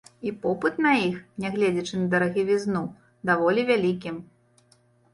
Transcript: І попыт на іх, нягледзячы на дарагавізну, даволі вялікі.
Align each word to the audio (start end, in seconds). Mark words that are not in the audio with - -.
І 0.27 0.31
попыт 0.45 0.79
на 0.85 0.93
іх, 1.09 1.19
нягледзячы 1.43 1.95
на 2.01 2.09
дарагавізну, 2.15 2.85
даволі 3.33 3.71
вялікі. 3.73 4.19